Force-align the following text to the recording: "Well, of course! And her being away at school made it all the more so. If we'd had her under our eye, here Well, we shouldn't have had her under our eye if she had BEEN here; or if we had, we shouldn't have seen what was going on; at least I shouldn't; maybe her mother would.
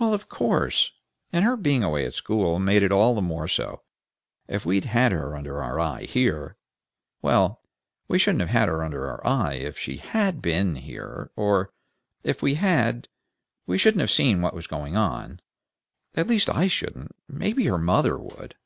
"Well, 0.00 0.12
of 0.12 0.28
course! 0.28 0.90
And 1.32 1.44
her 1.44 1.56
being 1.56 1.84
away 1.84 2.04
at 2.04 2.14
school 2.14 2.58
made 2.58 2.82
it 2.82 2.90
all 2.90 3.14
the 3.14 3.22
more 3.22 3.46
so. 3.46 3.82
If 4.48 4.66
we'd 4.66 4.86
had 4.86 5.12
her 5.12 5.36
under 5.36 5.62
our 5.62 5.78
eye, 5.78 6.06
here 6.06 6.56
Well, 7.22 7.62
we 8.08 8.18
shouldn't 8.18 8.40
have 8.40 8.50
had 8.50 8.68
her 8.68 8.82
under 8.82 9.06
our 9.08 9.24
eye 9.24 9.54
if 9.60 9.78
she 9.78 9.98
had 9.98 10.42
BEEN 10.42 10.74
here; 10.74 11.30
or 11.36 11.70
if 12.24 12.42
we 12.42 12.54
had, 12.54 13.06
we 13.64 13.78
shouldn't 13.78 14.00
have 14.00 14.10
seen 14.10 14.42
what 14.42 14.54
was 14.54 14.66
going 14.66 14.96
on; 14.96 15.38
at 16.16 16.26
least 16.26 16.50
I 16.50 16.66
shouldn't; 16.66 17.14
maybe 17.28 17.66
her 17.66 17.78
mother 17.78 18.18
would. 18.18 18.56